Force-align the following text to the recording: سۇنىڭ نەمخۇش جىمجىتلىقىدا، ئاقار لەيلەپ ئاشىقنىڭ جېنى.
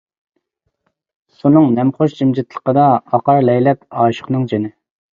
سۇنىڭ 1.35 1.69
نەمخۇش 1.77 2.17
جىمجىتلىقىدا، 2.23 2.89
ئاقار 2.99 3.47
لەيلەپ 3.49 3.89
ئاشىقنىڭ 3.95 4.53
جېنى. 4.53 4.79